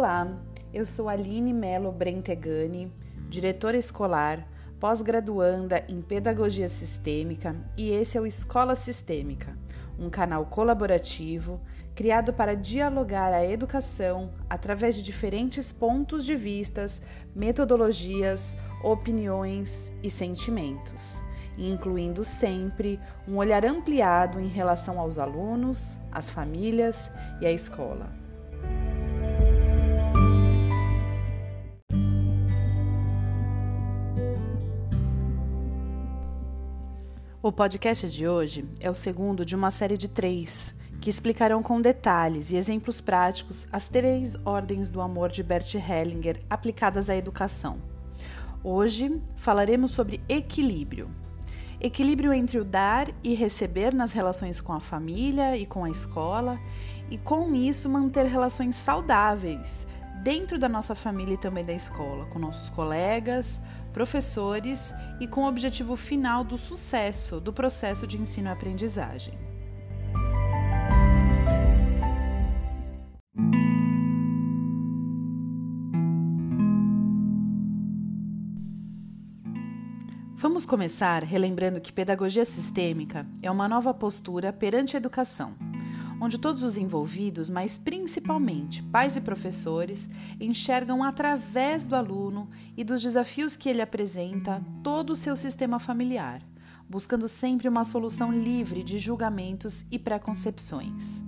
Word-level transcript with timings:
Olá, 0.00 0.34
eu 0.72 0.86
sou 0.86 1.10
Aline 1.10 1.52
Melo 1.52 1.92
Brentegani, 1.92 2.90
diretora 3.28 3.76
escolar, 3.76 4.48
pós-graduanda 4.80 5.84
em 5.90 6.00
Pedagogia 6.00 6.70
Sistêmica, 6.70 7.54
e 7.76 7.90
esse 7.90 8.16
é 8.16 8.20
o 8.22 8.26
Escola 8.26 8.74
Sistêmica, 8.74 9.54
um 9.98 10.08
canal 10.08 10.46
colaborativo 10.46 11.60
criado 11.94 12.32
para 12.32 12.56
dialogar 12.56 13.34
a 13.34 13.44
educação 13.44 14.30
através 14.48 14.96
de 14.96 15.02
diferentes 15.02 15.70
pontos 15.70 16.24
de 16.24 16.34
vistas, 16.34 17.02
metodologias, 17.36 18.56
opiniões 18.82 19.92
e 20.02 20.08
sentimentos, 20.08 21.22
incluindo 21.58 22.24
sempre 22.24 22.98
um 23.28 23.36
olhar 23.36 23.66
ampliado 23.66 24.40
em 24.40 24.48
relação 24.48 24.98
aos 24.98 25.18
alunos, 25.18 25.98
às 26.10 26.30
famílias 26.30 27.12
e 27.38 27.44
à 27.44 27.52
escola. 27.52 28.19
O 37.50 37.52
podcast 37.52 38.08
de 38.08 38.28
hoje 38.28 38.64
é 38.78 38.88
o 38.88 38.94
segundo 38.94 39.44
de 39.44 39.56
uma 39.56 39.72
série 39.72 39.96
de 39.96 40.06
três, 40.06 40.72
que 41.00 41.10
explicarão 41.10 41.64
com 41.64 41.80
detalhes 41.80 42.52
e 42.52 42.56
exemplos 42.56 43.00
práticos 43.00 43.66
as 43.72 43.88
três 43.88 44.36
ordens 44.44 44.88
do 44.88 45.00
amor 45.00 45.30
de 45.30 45.42
Bert 45.42 45.74
Hellinger 45.74 46.38
aplicadas 46.48 47.10
à 47.10 47.16
educação. 47.16 47.78
Hoje 48.62 49.20
falaremos 49.36 49.90
sobre 49.90 50.20
equilíbrio. 50.28 51.10
Equilíbrio 51.80 52.32
entre 52.32 52.56
o 52.56 52.64
dar 52.64 53.08
e 53.20 53.34
receber 53.34 53.92
nas 53.92 54.12
relações 54.12 54.60
com 54.60 54.72
a 54.72 54.78
família 54.78 55.56
e 55.56 55.66
com 55.66 55.82
a 55.82 55.90
escola, 55.90 56.56
e 57.10 57.18
com 57.18 57.52
isso 57.52 57.90
manter 57.90 58.26
relações 58.26 58.76
saudáveis 58.76 59.88
dentro 60.22 60.58
da 60.58 60.68
nossa 60.68 60.94
família 60.94 61.34
e 61.34 61.38
também 61.38 61.64
da 61.64 61.72
escola, 61.72 62.26
com 62.26 62.38
nossos 62.38 62.70
colegas, 62.70 63.60
professores 63.92 64.94
e 65.18 65.26
com 65.26 65.42
o 65.42 65.48
objetivo 65.48 65.96
final 65.96 66.44
do 66.44 66.58
sucesso 66.58 67.40
do 67.40 67.52
processo 67.52 68.06
de 68.06 68.20
ensino 68.20 68.48
e 68.48 68.52
aprendizagem. 68.52 69.34
Vamos 80.34 80.64
começar 80.64 81.22
relembrando 81.22 81.80
que 81.82 81.92
pedagogia 81.92 82.46
sistêmica 82.46 83.26
é 83.42 83.50
uma 83.50 83.68
nova 83.68 83.92
postura 83.92 84.52
perante 84.52 84.96
a 84.96 84.98
educação 84.98 85.69
onde 86.20 86.38
todos 86.38 86.62
os 86.62 86.76
envolvidos, 86.76 87.48
mas 87.48 87.78
principalmente 87.78 88.82
pais 88.82 89.16
e 89.16 89.20
professores, 89.20 90.10
enxergam 90.38 91.02
através 91.02 91.86
do 91.86 91.96
aluno 91.96 92.48
e 92.76 92.84
dos 92.84 93.02
desafios 93.02 93.56
que 93.56 93.68
ele 93.68 93.80
apresenta 93.80 94.62
todo 94.82 95.10
o 95.10 95.16
seu 95.16 95.36
sistema 95.36 95.78
familiar, 95.78 96.42
buscando 96.88 97.26
sempre 97.26 97.68
uma 97.68 97.84
solução 97.84 98.32
livre 98.32 98.82
de 98.82 98.98
julgamentos 98.98 99.84
e 99.90 99.98
preconcepções. 99.98 101.22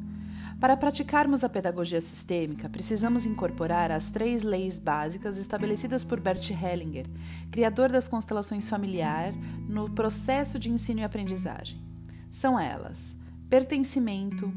Para 0.63 0.77
praticarmos 0.77 1.43
a 1.43 1.49
pedagogia 1.49 2.01
sistêmica, 2.01 2.69
precisamos 2.69 3.27
incorporar 3.27 3.91
as 3.91 4.11
três 4.11 4.45
leis 4.45 4.79
básicas 4.79 5.37
estabelecidas 5.37 6.05
por 6.05 6.21
Bert 6.21 6.51
Hellinger, 6.51 7.07
criador 7.51 7.91
das 7.91 8.09
constelações 8.09 8.69
familiar, 8.69 9.33
no 9.69 9.91
processo 9.91 10.61
de 10.61 10.71
ensino 10.71 11.01
e 11.01 11.03
aprendizagem. 11.03 11.83
São 12.31 12.57
elas: 12.57 13.17
pertencimento, 13.51 14.55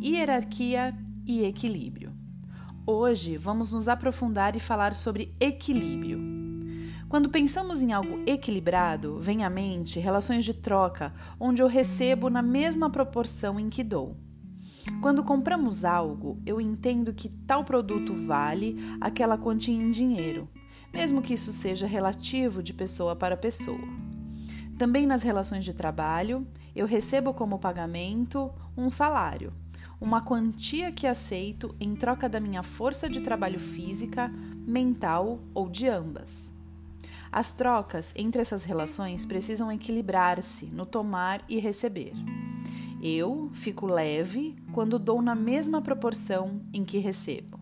hierarquia 0.00 0.96
e 1.26 1.44
equilíbrio. 1.44 2.12
Hoje 2.86 3.36
vamos 3.36 3.72
nos 3.72 3.88
aprofundar 3.88 4.54
e 4.54 4.60
falar 4.60 4.94
sobre 4.94 5.34
equilíbrio. 5.40 6.20
Quando 7.08 7.28
pensamos 7.28 7.82
em 7.82 7.92
algo 7.92 8.22
equilibrado, 8.26 9.18
vem 9.18 9.44
à 9.44 9.50
mente 9.50 9.98
relações 9.98 10.44
de 10.44 10.54
troca 10.54 11.12
onde 11.40 11.62
eu 11.62 11.66
recebo 11.66 12.30
na 12.30 12.42
mesma 12.42 12.88
proporção 12.88 13.58
em 13.58 13.68
que 13.68 13.82
dou. 13.82 14.16
Quando 15.02 15.24
compramos 15.24 15.84
algo, 15.84 16.40
eu 16.46 16.60
entendo 16.60 17.12
que 17.12 17.28
tal 17.28 17.64
produto 17.64 18.14
vale 18.14 18.76
aquela 19.00 19.36
quantia 19.36 19.74
em 19.74 19.90
dinheiro, 19.90 20.48
mesmo 20.92 21.20
que 21.20 21.34
isso 21.34 21.52
seja 21.52 21.86
relativo 21.86 22.62
de 22.62 22.72
pessoa 22.72 23.16
para 23.16 23.36
pessoa. 23.36 23.88
Também 24.78 25.06
nas 25.06 25.22
relações 25.22 25.64
de 25.64 25.74
trabalho, 25.74 26.46
eu 26.74 26.86
recebo 26.86 27.34
como 27.34 27.58
pagamento 27.58 28.50
um 28.76 28.88
salário 28.88 29.52
uma 30.00 30.20
quantia 30.20 30.92
que 30.92 31.06
aceito 31.06 31.74
em 31.80 31.94
troca 31.94 32.28
da 32.28 32.38
minha 32.38 32.62
força 32.62 33.08
de 33.08 33.20
trabalho 33.20 33.58
física, 33.58 34.28
mental 34.66 35.40
ou 35.52 35.68
de 35.68 35.88
ambas. 35.88 36.52
As 37.30 37.52
trocas 37.52 38.14
entre 38.16 38.40
essas 38.40 38.64
relações 38.64 39.26
precisam 39.26 39.70
equilibrar-se 39.70 40.66
no 40.66 40.86
tomar 40.86 41.42
e 41.48 41.58
receber. 41.58 42.12
Eu 43.02 43.50
fico 43.52 43.86
leve 43.86 44.56
quando 44.72 44.98
dou 44.98 45.20
na 45.20 45.34
mesma 45.34 45.82
proporção 45.82 46.60
em 46.72 46.84
que 46.84 46.98
recebo. 46.98 47.58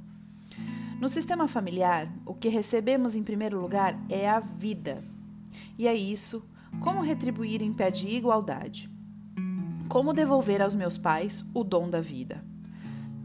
No 1.01 1.09
sistema 1.09 1.47
familiar, 1.47 2.11
o 2.25 2.33
que 2.33 2.49
recebemos 2.49 3.15
em 3.15 3.23
primeiro 3.23 3.61
lugar 3.61 3.99
é 4.09 4.29
a 4.29 4.41
vida. 4.41 5.05
E 5.77 5.87
é 5.87 5.95
isso, 5.95 6.43
como 6.81 7.03
retribuir 7.03 7.61
em 7.61 7.73
pé 7.73 7.91
de 7.91 8.09
igualdade. 8.09 8.96
Como 9.89 10.13
devolver 10.13 10.61
aos 10.61 10.75
meus 10.75 10.99
pais 10.99 11.45
o 11.55 11.63
dom 11.63 11.89
da 11.89 12.01
vida? 12.01 12.45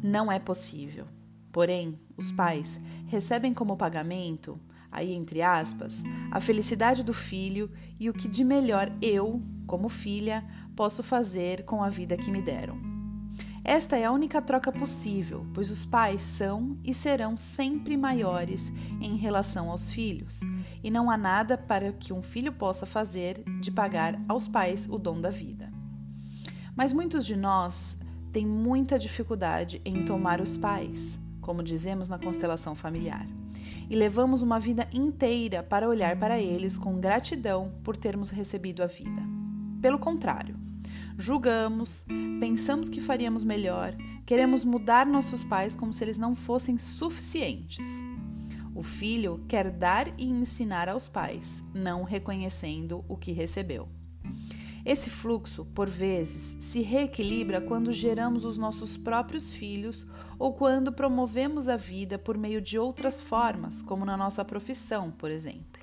Não 0.01 0.31
é 0.31 0.37
possível. 0.37 1.05
Porém, 1.51 1.99
os 2.15 2.31
pais 2.31 2.79
recebem 3.07 3.53
como 3.53 3.75
pagamento, 3.75 4.59
aí 4.91 5.11
entre 5.11 5.41
aspas, 5.41 6.03
a 6.29 6.39
felicidade 6.39 7.03
do 7.03 7.13
filho 7.13 7.69
e 7.99 8.09
o 8.09 8.13
que 8.13 8.27
de 8.27 8.43
melhor 8.43 8.91
eu, 9.01 9.41
como 9.65 9.89
filha, 9.89 10.45
posso 10.75 11.01
fazer 11.01 11.65
com 11.65 11.83
a 11.83 11.89
vida 11.89 12.15
que 12.15 12.31
me 12.31 12.41
deram. 12.41 12.79
Esta 13.63 13.97
é 13.97 14.05
a 14.05 14.11
única 14.11 14.41
troca 14.41 14.71
possível, 14.71 15.45
pois 15.53 15.69
os 15.69 15.83
pais 15.83 16.21
são 16.21 16.77
e 16.83 16.93
serão 16.93 17.35
sempre 17.35 17.97
maiores 17.97 18.71
em 18.99 19.15
relação 19.17 19.69
aos 19.69 19.91
filhos, 19.91 20.39
e 20.83 20.89
não 20.89 21.11
há 21.11 21.17
nada 21.17 21.57
para 21.57 21.91
que 21.91 22.13
um 22.13 22.21
filho 22.21 22.53
possa 22.53 22.85
fazer 22.85 23.43
de 23.59 23.71
pagar 23.71 24.19
aos 24.27 24.47
pais 24.47 24.87
o 24.89 24.97
dom 24.97 25.19
da 25.19 25.29
vida. 25.29 25.70
Mas 26.81 26.93
muitos 26.93 27.27
de 27.27 27.37
nós 27.37 27.99
têm 28.33 28.43
muita 28.43 28.97
dificuldade 28.97 29.79
em 29.85 30.03
tomar 30.03 30.41
os 30.41 30.57
pais, 30.57 31.19
como 31.39 31.61
dizemos 31.61 32.09
na 32.09 32.17
constelação 32.17 32.73
familiar, 32.73 33.27
e 33.87 33.95
levamos 33.95 34.41
uma 34.41 34.59
vida 34.59 34.89
inteira 34.91 35.61
para 35.61 35.87
olhar 35.87 36.17
para 36.17 36.39
eles 36.39 36.79
com 36.79 36.99
gratidão 36.99 37.71
por 37.83 37.95
termos 37.95 38.31
recebido 38.31 38.81
a 38.81 38.87
vida. 38.87 39.21
Pelo 39.79 39.99
contrário, 39.99 40.55
julgamos, 41.19 42.03
pensamos 42.39 42.89
que 42.89 42.99
faríamos 42.99 43.43
melhor, 43.43 43.95
queremos 44.25 44.65
mudar 44.65 45.05
nossos 45.05 45.43
pais 45.43 45.75
como 45.75 45.93
se 45.93 46.03
eles 46.03 46.17
não 46.17 46.35
fossem 46.35 46.79
suficientes. 46.79 47.85
O 48.73 48.81
filho 48.81 49.45
quer 49.47 49.69
dar 49.69 50.07
e 50.17 50.25
ensinar 50.25 50.89
aos 50.89 51.07
pais, 51.07 51.63
não 51.75 52.01
reconhecendo 52.01 53.05
o 53.07 53.15
que 53.15 53.31
recebeu. 53.31 54.00
Esse 54.85 55.09
fluxo, 55.09 55.65
por 55.75 55.87
vezes, 55.87 56.57
se 56.59 56.81
reequilibra 56.81 57.61
quando 57.61 57.91
geramos 57.91 58.45
os 58.45 58.57
nossos 58.57 58.97
próprios 58.97 59.51
filhos 59.51 60.07
ou 60.39 60.53
quando 60.53 60.91
promovemos 60.91 61.67
a 61.67 61.77
vida 61.77 62.17
por 62.17 62.37
meio 62.37 62.59
de 62.59 62.79
outras 62.79 63.21
formas, 63.21 63.81
como 63.81 64.05
na 64.05 64.17
nossa 64.17 64.43
profissão, 64.43 65.11
por 65.11 65.29
exemplo. 65.29 65.81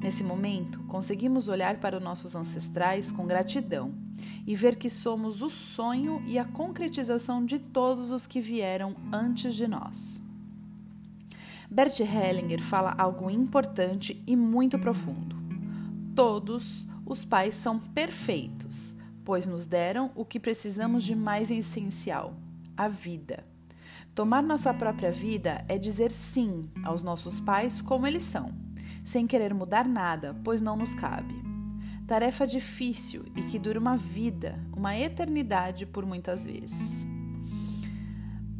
Nesse 0.00 0.22
momento, 0.24 0.80
conseguimos 0.84 1.48
olhar 1.48 1.78
para 1.78 2.00
nossos 2.00 2.34
ancestrais 2.34 3.12
com 3.12 3.26
gratidão 3.26 3.94
e 4.46 4.54
ver 4.54 4.76
que 4.76 4.90
somos 4.90 5.42
o 5.42 5.48
sonho 5.48 6.22
e 6.26 6.38
a 6.38 6.44
concretização 6.44 7.44
de 7.44 7.58
todos 7.58 8.10
os 8.10 8.26
que 8.26 8.40
vieram 8.40 8.96
antes 9.12 9.54
de 9.54 9.66
nós. 9.66 10.20
Bert 11.70 11.98
Hellinger 12.00 12.62
fala 12.62 12.94
algo 12.96 13.30
importante 13.30 14.22
e 14.26 14.36
muito 14.36 14.78
profundo. 14.78 15.36
Todos 16.14 16.86
os 17.06 17.24
pais 17.24 17.54
são 17.54 17.78
perfeitos, 17.78 18.94
pois 19.24 19.46
nos 19.46 19.66
deram 19.66 20.10
o 20.16 20.24
que 20.24 20.40
precisamos 20.40 21.04
de 21.04 21.14
mais 21.14 21.50
essencial: 21.50 22.34
a 22.76 22.88
vida. 22.88 23.44
Tomar 24.14 24.42
nossa 24.42 24.74
própria 24.74 25.12
vida 25.12 25.64
é 25.68 25.78
dizer 25.78 26.10
sim 26.10 26.68
aos 26.82 27.02
nossos 27.02 27.38
pais 27.38 27.80
como 27.80 28.06
eles 28.06 28.24
são, 28.24 28.50
sem 29.04 29.26
querer 29.26 29.54
mudar 29.54 29.86
nada, 29.86 30.34
pois 30.42 30.60
não 30.60 30.76
nos 30.76 30.94
cabe. 30.94 31.34
Tarefa 32.06 32.46
difícil 32.46 33.24
e 33.36 33.42
que 33.42 33.58
dura 33.58 33.78
uma 33.78 33.96
vida, 33.96 34.58
uma 34.74 34.96
eternidade 34.96 35.86
por 35.86 36.06
muitas 36.06 36.44
vezes. 36.44 37.06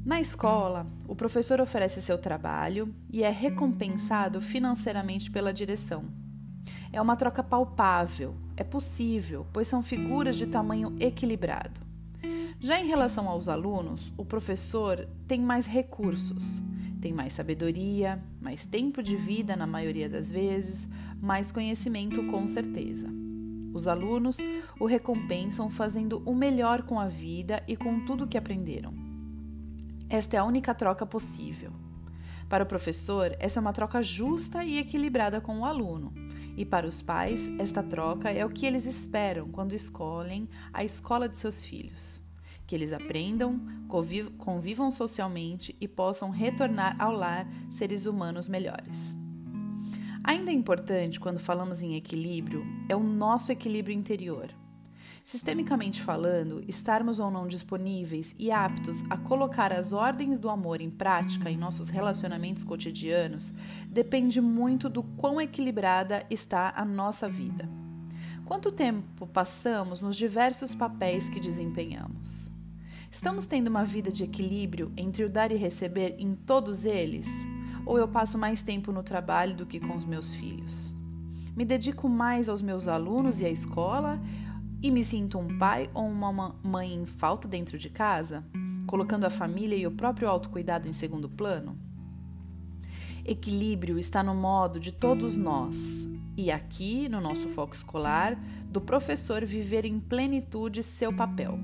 Na 0.05 0.21
escola, 0.21 0.87
o 1.09 1.17
professor 1.17 1.61
oferece 1.61 2.03
seu 2.03 2.19
trabalho 2.19 2.95
e 3.11 3.25
é 3.25 3.31
recompensado 3.31 4.41
financeiramente 4.41 5.31
pela 5.31 5.53
direção, 5.53 6.05
é 6.97 7.01
uma 7.03 7.15
troca 7.15 7.43
palpável, 7.43 8.35
é 8.57 8.65
possível, 8.65 9.47
pois 9.53 9.69
são 9.69 9.83
figuras 9.83 10.35
de 10.35 10.47
tamanho 10.47 10.97
equilibrado. 10.99 11.79
Já 12.59 12.81
em 12.81 12.87
relação 12.87 13.29
aos 13.29 13.49
alunos, 13.49 14.11
o 14.17 14.25
professor 14.25 15.07
tem 15.29 15.41
mais 15.41 15.67
recursos, 15.67 16.63
Tem 16.99 17.13
mais 17.13 17.35
sabedoria, 17.35 18.21
mais 18.41 18.65
tempo 18.65 19.03
de 19.03 19.15
vida 19.15 19.55
na 19.55 19.67
maioria 19.67 20.09
das 20.09 20.31
vezes, 20.31 20.89
mais 21.21 21.53
conhecimento 21.53 22.25
com 22.25 22.47
certeza. 22.47 23.07
Os 23.75 23.87
alunos 23.87 24.39
o 24.81 24.87
recompensam 24.87 25.69
fazendo 25.69 26.23
o 26.25 26.35
melhor 26.35 26.83
com 26.83 26.99
a 26.99 27.07
vida 27.07 27.63
e 27.69 27.77
com 27.77 28.01
tudo 28.07 28.27
que 28.27 28.39
aprenderam. 28.39 28.95
Esta 30.09 30.37
é 30.37 30.41
a 30.41 30.45
única 30.45 30.75
troca 30.75 31.05
possível. 31.05 31.71
Para 32.49 32.65
o 32.65 32.67
professor, 32.67 33.37
essa 33.39 33.61
é 33.61 33.63
uma 33.63 33.75
troca 33.75 34.03
justa 34.03 34.65
e 34.65 34.79
equilibrada 34.79 35.41
com 35.41 35.61
o 35.61 35.65
aluno. 35.67 36.26
E 36.57 36.65
para 36.65 36.87
os 36.87 37.03
pais, 37.03 37.49
esta 37.59 37.83
troca 37.83 38.31
é 38.31 38.45
o 38.45 38.51
que 38.51 38.65
eles 38.65 38.87
esperam 38.87 39.49
quando 39.49 39.75
escolhem 39.75 40.49
a 40.73 40.83
escola 40.83 41.29
de 41.29 41.39
seus 41.39 41.63
filhos. 41.63 42.23
Que 42.67 42.75
eles 42.75 42.93
aprendam, 42.93 43.61
convivam 44.39 44.91
socialmente 44.91 45.77
e 45.81 45.87
possam 45.87 46.31
retornar 46.31 46.97
ao 46.99 47.13
lar 47.13 47.47
seres 47.69 48.07
humanos 48.07 48.49
melhores. 48.49 49.17
Ainda 50.25 50.51
importante 50.51 51.21
quando 51.21 51.39
falamos 51.39 51.83
em 51.83 51.95
equilíbrio 51.95 52.65
é 52.89 52.97
o 52.97 53.03
nosso 53.03 53.53
equilíbrio 53.53 53.95
interior. 53.95 54.51
Sistemicamente 55.27 56.03
falando, 56.03 56.63
estarmos 56.69 57.19
ou 57.19 57.33
não 57.33 57.49
disponíveis 57.49 58.33
e 58.39 58.53
aptos 58.53 59.03
a 59.11 59.17
colocar 59.17 59.73
as 59.73 59.93
ordens 59.93 60.39
do 60.39 60.49
amor 60.49 60.81
em 60.81 60.89
prática 60.89 61.51
em 61.51 61.57
nossos 61.57 61.91
relacionamentos 61.91 62.63
cotidianos 62.63 63.53
depende 63.89 64.41
muito 64.41 64.89
do 64.89 65.03
quão 65.03 65.41
equilibrada 65.41 66.25
está 66.31 66.73
a 66.77 66.85
nossa 66.85 67.29
vida. 67.29 67.69
Quanto 68.45 68.71
tempo 68.71 69.27
passamos 69.27 70.01
nos 70.01 70.15
diversos 70.15 70.77
papéis 70.77 71.29
que 71.29 71.41
desempenhamos? 71.41 72.49
Estamos 73.11 73.47
tendo 73.47 73.67
uma 73.67 73.83
vida 73.83 74.13
de 74.13 74.23
equilíbrio 74.23 74.93
entre 74.97 75.25
o 75.25 75.29
dar 75.29 75.51
e 75.51 75.57
receber 75.57 76.15
em 76.21 76.37
todos 76.37 76.85
eles? 76.85 77.27
ou 77.85 77.99
eu 77.99 78.07
passo 78.07 78.39
mais 78.39 78.63
tempo 78.63 78.93
no 78.93 79.03
trabalho 79.03 79.57
do 79.57 79.67
que 79.67 79.81
com 79.81 79.97
os 79.97 80.05
meus 80.05 80.35
filhos? 80.37 80.95
Me 81.57 81.65
dedico 81.65 82.09
mais 82.09 82.49
aos 82.49 82.61
meus 82.61 82.87
alunos 82.87 83.41
e 83.41 83.47
à 83.47 83.49
escola 83.49 84.21
e 84.87 84.91
me 84.91 85.03
sinto 85.03 85.37
um 85.37 85.59
pai 85.59 85.91
ou 85.93 86.07
uma 86.07 86.55
mãe 86.63 86.95
em 86.95 87.07
falta 87.07 87.49
dentro 87.49 87.77
de 87.77 87.91
casa, 87.91 88.45
colocando 88.87 89.25
a 89.25 89.31
família 89.31 89.75
e 89.75 89.85
o 89.85 89.91
próprio 89.91 90.29
autocuidado 90.29 90.89
em 90.89 90.93
segundo 90.93 91.29
plano? 91.29 91.77
Equilíbrio 93.25 93.99
está 93.99 94.23
no 94.23 94.33
modo 94.33 94.79
de 94.79 94.93
todos 94.93 95.37
nós, 95.37 96.07
e 96.37 96.53
aqui, 96.53 97.09
no 97.09 97.21
nosso 97.21 97.49
foco 97.49 97.75
escolar, 97.75 98.39
do 98.71 98.81
professor 98.81 99.45
viver 99.45 99.85
em 99.85 99.99
plenitude 99.99 100.85
seu 100.85 101.13
papel, 101.13 101.59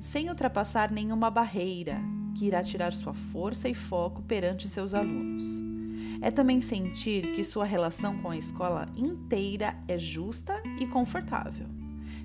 sem 0.00 0.30
ultrapassar 0.30 0.90
nenhuma 0.90 1.28
barreira, 1.28 2.00
que 2.34 2.46
irá 2.46 2.62
tirar 2.62 2.94
sua 2.94 3.12
força 3.12 3.68
e 3.68 3.74
foco 3.74 4.22
perante 4.22 4.70
seus 4.70 4.94
alunos. 4.94 5.44
É 6.22 6.30
também 6.30 6.62
sentir 6.62 7.32
que 7.32 7.44
sua 7.44 7.66
relação 7.66 8.16
com 8.22 8.30
a 8.30 8.38
escola 8.38 8.86
inteira 8.96 9.78
é 9.86 9.98
justa 9.98 10.62
e 10.80 10.86
confortável. 10.86 11.83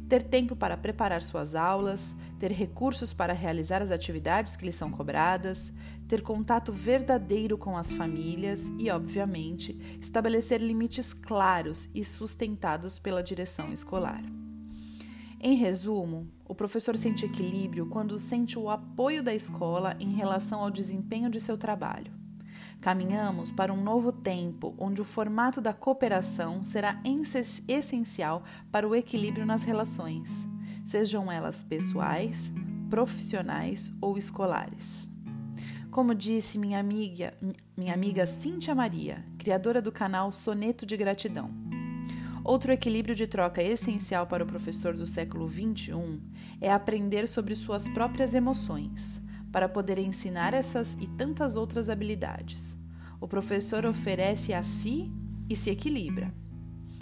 Ter 0.10 0.24
tempo 0.24 0.56
para 0.56 0.76
preparar 0.76 1.22
suas 1.22 1.54
aulas, 1.54 2.16
ter 2.40 2.52
recursos 2.52 3.14
para 3.14 3.32
realizar 3.32 3.84
as 3.84 3.92
atividades 3.92 4.56
que 4.56 4.66
lhe 4.66 4.72
são 4.72 4.90
cobradas, 4.90 5.72
ter 6.08 6.24
contato 6.24 6.74
verdadeiro 6.74 7.60
com 7.60 7.78
as 7.78 7.92
famílias 7.92 8.72
e, 8.80 8.90
obviamente, 8.90 9.80
estabelecer 10.02 10.60
limites 10.60 11.14
claros 11.14 11.88
e 11.94 12.04
sustentados 12.04 12.98
pela 12.98 13.22
direção 13.22 13.72
escolar. 13.72 14.24
Em 15.40 15.56
resumo, 15.56 16.28
o 16.44 16.56
professor 16.56 16.98
sente 16.98 17.28
equilíbrio 17.28 17.86
quando 17.86 18.18
sente 18.18 18.58
o 18.58 18.68
apoio 18.68 19.22
da 19.22 19.34
escola 19.36 19.96
em 20.00 20.16
relação 20.16 20.62
ao 20.62 20.72
desempenho 20.72 21.30
de 21.30 21.40
seu 21.40 21.56
trabalho. 21.56 22.19
Caminhamos 22.82 23.52
para 23.52 23.74
um 23.74 23.84
novo 23.84 24.12
tempo 24.12 24.74
onde 24.78 25.02
o 25.02 25.06
formato 25.06 25.60
da 25.60 25.74
cooperação 25.74 26.64
será 26.64 27.02
essencial 27.68 28.44
para 28.72 28.88
o 28.88 28.96
equilíbrio 28.96 29.46
nas 29.46 29.64
relações, 29.64 30.48
sejam 30.86 31.32
elas 31.32 31.62
pessoais, 31.62 32.52
profissionais 32.90 33.94
ou 34.02 34.18
escolares. 34.18 35.10
Como 35.92 36.16
disse 36.16 36.58
minha 36.58 36.80
amiga, 36.80 37.34
minha 37.76 37.94
amiga 37.94 38.26
Cíntia 38.26 38.74
Maria, 38.74 39.26
criadora 39.38 39.82
do 39.82 39.92
canal 39.92 40.32
Soneto 40.32 40.86
de 40.86 40.96
Gratidão, 40.96 41.70
Outro 42.44 42.72
equilíbrio 42.72 43.14
de 43.14 43.28
troca 43.28 43.62
essencial 43.62 44.26
para 44.26 44.44
o 44.44 44.48
professor 44.48 44.96
do 44.96 45.06
século 45.06 45.48
XXI 45.48 46.20
é 46.62 46.72
aprender 46.72 47.28
sobre 47.28 47.54
suas 47.54 47.88
próprias 47.90 48.34
emoções, 48.34 49.22
para 49.52 49.70
poder 49.70 49.98
ensinar 49.98 50.54
essas 50.54 50.98
e 51.00 51.08
tantas 51.08 51.56
outras 51.56 51.90
habilidades. 51.90 52.78
O 53.20 53.28
professor 53.28 53.86
oferece 53.86 54.54
a 54.54 54.64
si 54.64 55.12
e 55.50 55.56
se 55.56 55.70
equilibra. 55.70 56.34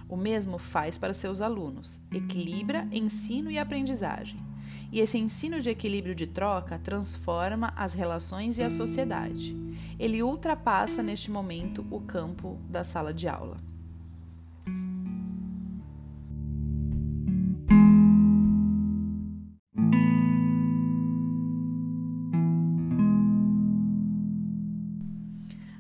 O 0.10 0.16
mesmo 0.16 0.58
faz 0.58 0.98
para 0.98 1.14
seus 1.14 1.42
alunos, 1.42 2.00
equilibra 2.12 2.88
ensino 2.92 3.52
e 3.52 3.58
aprendizagem. 3.58 4.40
E 4.92 5.02
esse 5.02 5.18
ensino 5.18 5.60
de 5.60 5.70
equilíbrio 5.70 6.16
de 6.16 6.26
troca 6.26 6.80
transforma 6.80 7.74
as 7.76 7.94
relações 7.94 8.58
e 8.58 8.64
a 8.64 8.70
sociedade. 8.70 9.56
Ele 10.00 10.24
ultrapassa 10.24 11.04
neste 11.04 11.30
momento 11.30 11.86
o 11.92 12.00
campo 12.00 12.58
da 12.70 12.86
sala 12.86 13.14
de 13.14 13.28
aula. 13.28 13.67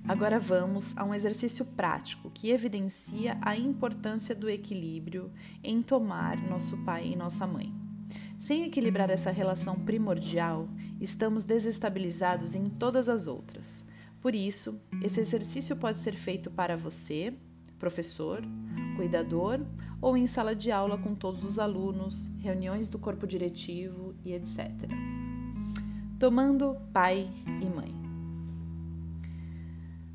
Agora 0.07 0.39
vamos 0.39 0.97
a 0.97 1.03
um 1.03 1.13
exercício 1.13 1.65
prático 1.65 2.31
que 2.33 2.49
evidencia 2.49 3.37
a 3.41 3.57
importância 3.57 4.33
do 4.33 4.49
equilíbrio 4.49 5.29
em 5.61 5.81
tomar 5.81 6.37
nosso 6.47 6.77
pai 6.77 7.09
e 7.09 7.15
nossa 7.15 7.45
mãe. 7.45 7.73
Sem 8.39 8.63
equilibrar 8.63 9.09
essa 9.09 9.31
relação 9.31 9.75
primordial, 9.75 10.69
estamos 11.01 11.43
desestabilizados 11.43 12.55
em 12.55 12.69
todas 12.69 13.09
as 13.09 13.27
outras. 13.27 13.83
Por 14.21 14.33
isso, 14.33 14.79
esse 15.03 15.19
exercício 15.19 15.75
pode 15.75 15.97
ser 15.97 16.15
feito 16.15 16.49
para 16.49 16.77
você, 16.77 17.33
professor, 17.77 18.41
cuidador 18.95 19.59
ou 19.99 20.15
em 20.15 20.25
sala 20.25 20.55
de 20.55 20.71
aula 20.71 20.97
com 20.97 21.13
todos 21.13 21.43
os 21.43 21.59
alunos, 21.59 22.29
reuniões 22.39 22.87
do 22.87 22.97
corpo 22.97 23.27
diretivo 23.27 24.15
e 24.23 24.33
etc. 24.33 24.71
Tomando 26.17 26.77
pai 26.93 27.29
e 27.61 27.65
mãe. 27.65 27.96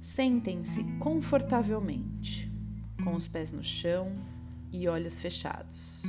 Sentem-se 0.02 0.82
confortavelmente, 0.99 2.50
com 3.04 3.14
os 3.14 3.28
pés 3.28 3.52
no 3.52 3.62
chão 3.62 4.12
e 4.73 4.88
olhos 4.88 5.21
fechados. 5.21 6.02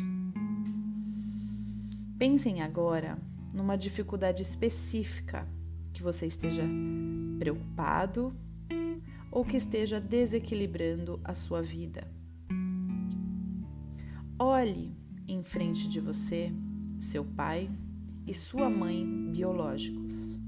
Pensem 2.17 2.63
agora 2.63 3.19
numa 3.53 3.75
dificuldade 3.75 4.41
específica 4.41 5.47
que 5.93 6.01
você 6.01 6.25
esteja 6.25 6.63
preocupado 7.37 8.35
ou 9.31 9.45
que 9.45 9.57
esteja 9.57 10.01
desequilibrando 10.01 11.21
a 11.23 11.35
sua 11.35 11.61
vida. 11.61 12.11
Olhe 14.39 14.97
em 15.27 15.43
frente 15.43 15.87
de 15.87 15.99
você 15.99 16.51
seu 16.99 17.23
pai 17.23 17.69
e 18.25 18.33
sua 18.33 18.71
mãe 18.71 19.05
biológicos. 19.31 20.39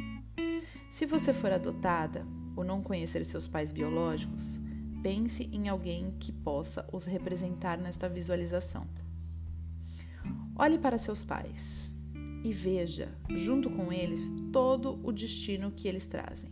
Se 0.89 1.05
você 1.05 1.31
for 1.31 1.51
adotada, 1.51 2.25
ou 2.55 2.63
não 2.63 2.81
conhecer 2.81 3.23
seus 3.25 3.47
pais 3.47 3.71
biológicos, 3.71 4.59
pense 5.01 5.43
em 5.51 5.69
alguém 5.69 6.15
que 6.19 6.31
possa 6.31 6.87
os 6.91 7.05
representar 7.05 7.77
nesta 7.77 8.09
visualização. 8.09 8.87
Olhe 10.55 10.77
para 10.77 10.97
seus 10.97 11.23
pais 11.23 11.93
e 12.43 12.51
veja, 12.51 13.09
junto 13.29 13.69
com 13.69 13.91
eles, 13.91 14.31
todo 14.53 14.99
o 15.03 15.11
destino 15.11 15.71
que 15.71 15.87
eles 15.87 16.05
trazem. 16.05 16.51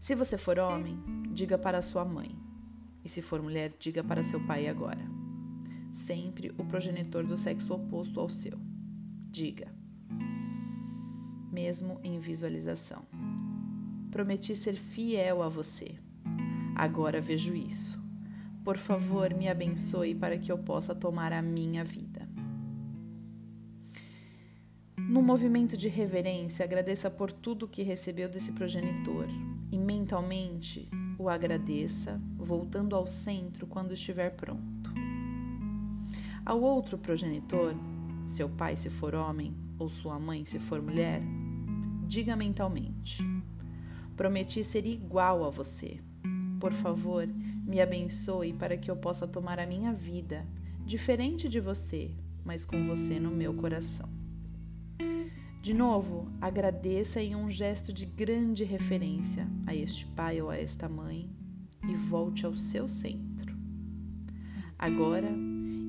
Se 0.00 0.14
você 0.14 0.36
for 0.36 0.58
homem, 0.58 0.98
diga 1.32 1.56
para 1.56 1.82
sua 1.82 2.04
mãe, 2.04 2.34
e 3.04 3.08
se 3.08 3.22
for 3.22 3.40
mulher, 3.40 3.74
diga 3.78 4.02
para 4.02 4.22
seu 4.22 4.44
pai 4.46 4.66
agora. 4.66 5.04
Sempre 5.92 6.52
o 6.58 6.64
progenitor 6.64 7.24
do 7.24 7.36
sexo 7.36 7.72
oposto 7.74 8.18
ao 8.18 8.28
seu. 8.28 8.58
Diga, 9.30 9.72
mesmo 11.52 12.00
em 12.02 12.18
visualização. 12.18 13.04
Prometi 14.16 14.56
ser 14.56 14.76
fiel 14.76 15.42
a 15.42 15.48
você. 15.50 15.94
Agora 16.74 17.20
vejo 17.20 17.54
isso. 17.54 18.02
Por 18.64 18.78
favor, 18.78 19.34
me 19.34 19.46
abençoe 19.46 20.14
para 20.14 20.38
que 20.38 20.50
eu 20.50 20.56
possa 20.56 20.94
tomar 20.94 21.34
a 21.34 21.42
minha 21.42 21.84
vida. 21.84 22.26
No 24.96 25.20
movimento 25.20 25.76
de 25.76 25.88
reverência, 25.88 26.64
agradeça 26.64 27.10
por 27.10 27.30
tudo 27.30 27.68
que 27.68 27.82
recebeu 27.82 28.26
desse 28.26 28.52
progenitor 28.52 29.26
e 29.70 29.76
mentalmente 29.76 30.88
o 31.18 31.28
agradeça, 31.28 32.18
voltando 32.38 32.96
ao 32.96 33.06
centro 33.06 33.66
quando 33.66 33.92
estiver 33.92 34.30
pronto. 34.30 34.94
Ao 36.42 36.58
outro 36.58 36.96
progenitor, 36.96 37.74
seu 38.26 38.48
pai 38.48 38.76
se 38.76 38.88
for 38.88 39.14
homem 39.14 39.54
ou 39.78 39.90
sua 39.90 40.18
mãe 40.18 40.46
se 40.46 40.58
for 40.58 40.80
mulher, 40.80 41.20
diga 42.08 42.34
mentalmente: 42.34 43.22
Prometi 44.16 44.64
ser 44.64 44.86
igual 44.86 45.44
a 45.44 45.50
você. 45.50 46.00
Por 46.58 46.72
favor, 46.72 47.28
me 47.66 47.80
abençoe 47.80 48.52
para 48.52 48.76
que 48.76 48.90
eu 48.90 48.96
possa 48.96 49.28
tomar 49.28 49.58
a 49.58 49.66
minha 49.66 49.92
vida, 49.92 50.46
diferente 50.84 51.48
de 51.48 51.60
você, 51.60 52.10
mas 52.42 52.64
com 52.64 52.84
você 52.86 53.20
no 53.20 53.30
meu 53.30 53.52
coração. 53.52 54.08
De 55.60 55.74
novo, 55.74 56.30
agradeça 56.40 57.20
em 57.20 57.34
um 57.34 57.50
gesto 57.50 57.92
de 57.92 58.06
grande 58.06 58.64
referência 58.64 59.46
a 59.66 59.74
este 59.74 60.06
pai 60.06 60.40
ou 60.40 60.48
a 60.48 60.56
esta 60.56 60.88
mãe 60.88 61.28
e 61.86 61.94
volte 61.94 62.46
ao 62.46 62.54
seu 62.54 62.86
centro. 62.88 63.54
Agora, 64.78 65.28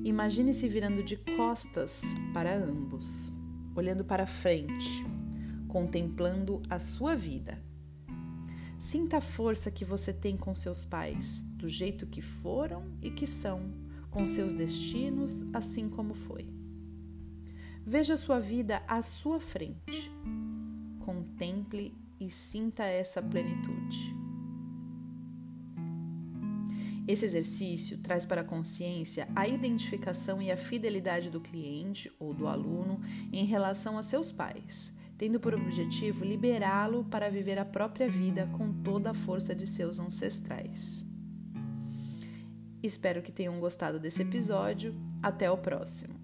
imagine-se 0.04 0.68
virando 0.68 1.02
de 1.02 1.16
costas 1.16 2.02
para 2.34 2.56
ambos, 2.56 3.32
olhando 3.74 4.04
para 4.04 4.26
frente, 4.26 5.04
contemplando 5.68 6.60
a 6.68 6.78
sua 6.78 7.14
vida. 7.14 7.67
Sinta 8.78 9.16
a 9.16 9.20
força 9.20 9.72
que 9.72 9.84
você 9.84 10.12
tem 10.12 10.36
com 10.36 10.54
seus 10.54 10.84
pais, 10.84 11.42
do 11.56 11.66
jeito 11.66 12.06
que 12.06 12.22
foram 12.22 12.92
e 13.02 13.10
que 13.10 13.26
são, 13.26 13.72
com 14.08 14.24
seus 14.26 14.52
destinos, 14.52 15.44
assim 15.52 15.88
como 15.88 16.14
foi. 16.14 16.48
Veja 17.84 18.16
sua 18.16 18.38
vida 18.38 18.80
à 18.86 19.02
sua 19.02 19.40
frente. 19.40 20.12
Contemple 21.00 21.92
e 22.20 22.30
sinta 22.30 22.84
essa 22.84 23.20
plenitude. 23.20 24.14
Esse 27.08 27.24
exercício 27.24 27.98
traz 27.98 28.26
para 28.26 28.42
a 28.42 28.44
consciência 28.44 29.26
a 29.34 29.48
identificação 29.48 30.40
e 30.40 30.52
a 30.52 30.56
fidelidade 30.56 31.30
do 31.30 31.40
cliente 31.40 32.12
ou 32.18 32.34
do 32.34 32.46
aluno 32.46 33.00
em 33.32 33.46
relação 33.46 33.98
a 33.98 34.02
seus 34.02 34.30
pais, 34.30 34.94
tendo 35.18 35.40
por 35.40 35.52
objetivo 35.52 36.24
liberá-lo 36.24 37.04
para 37.04 37.28
viver 37.28 37.58
a 37.58 37.64
própria 37.64 38.08
vida 38.08 38.48
com 38.56 38.72
toda 38.72 39.10
a 39.10 39.14
força 39.14 39.54
de 39.54 39.66
seus 39.66 39.98
ancestrais. 39.98 41.04
Espero 42.80 43.20
que 43.20 43.32
tenham 43.32 43.58
gostado 43.58 43.98
desse 43.98 44.22
episódio. 44.22 44.94
Até 45.20 45.50
o 45.50 45.58
próximo! 45.58 46.17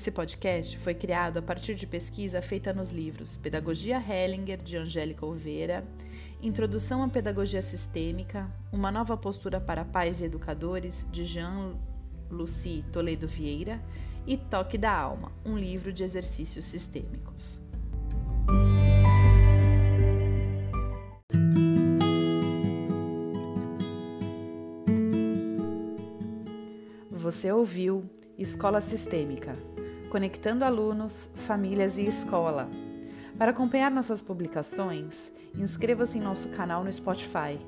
Esse 0.00 0.10
podcast 0.10 0.78
foi 0.78 0.94
criado 0.94 1.36
a 1.36 1.42
partir 1.42 1.74
de 1.74 1.86
pesquisa 1.86 2.40
feita 2.40 2.72
nos 2.72 2.90
livros 2.90 3.36
Pedagogia 3.36 3.98
Hellinger, 3.98 4.56
de 4.56 4.78
Angélica 4.78 5.26
Oliveira, 5.26 5.86
Introdução 6.40 7.02
à 7.02 7.08
Pedagogia 7.10 7.60
Sistêmica, 7.60 8.50
Uma 8.72 8.90
Nova 8.90 9.14
Postura 9.14 9.60
para 9.60 9.84
Pais 9.84 10.22
e 10.22 10.24
Educadores, 10.24 11.06
de 11.12 11.26
Jean-Lucie 11.26 12.82
Toledo 12.90 13.28
Vieira, 13.28 13.78
e 14.26 14.38
Toque 14.38 14.78
da 14.78 14.90
Alma, 14.90 15.32
um 15.44 15.58
livro 15.58 15.92
de 15.92 16.02
exercícios 16.02 16.64
sistêmicos. 16.64 17.60
Você 27.10 27.52
ouviu 27.52 28.08
Escola 28.38 28.80
Sistêmica 28.80 29.52
conectando 30.10 30.64
alunos, 30.64 31.30
famílias 31.36 31.96
e 31.96 32.04
escola. 32.04 32.68
Para 33.38 33.52
acompanhar 33.52 33.90
nossas 33.90 34.20
publicações, 34.20 35.32
inscreva-se 35.56 36.18
em 36.18 36.20
nosso 36.20 36.48
canal 36.48 36.84
no 36.84 36.92
Spotify 36.92 37.58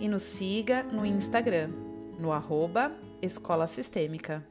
e 0.00 0.08
nos 0.08 0.22
siga 0.22 0.82
no 0.82 1.06
Instagram, 1.06 1.68
no 2.18 2.32
arroba 2.32 2.90
Escola 3.22 3.66
Sistêmica. 3.66 4.42